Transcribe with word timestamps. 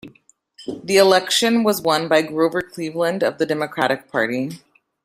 The 0.83 0.97
election 0.97 1.63
was 1.63 1.79
won 1.83 2.07
by 2.07 2.23
Grover 2.23 2.63
Cleveland 2.63 3.21
of 3.21 3.37
the 3.37 3.45
Democratic 3.45 4.09
Party. 4.11 4.49